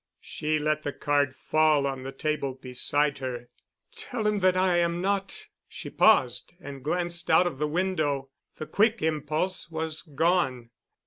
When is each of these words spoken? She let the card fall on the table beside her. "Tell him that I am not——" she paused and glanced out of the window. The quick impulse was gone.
She 0.19 0.57
let 0.57 0.81
the 0.81 0.93
card 0.93 1.35
fall 1.35 1.85
on 1.85 2.01
the 2.01 2.11
table 2.11 2.55
beside 2.55 3.19
her. 3.19 3.49
"Tell 3.95 4.25
him 4.25 4.39
that 4.39 4.57
I 4.57 4.77
am 4.77 4.99
not——" 4.99 5.45
she 5.69 5.91
paused 5.91 6.55
and 6.59 6.83
glanced 6.83 7.29
out 7.29 7.45
of 7.45 7.59
the 7.59 7.67
window. 7.67 8.31
The 8.55 8.65
quick 8.65 9.03
impulse 9.03 9.69
was 9.69 10.01
gone. 10.01 10.71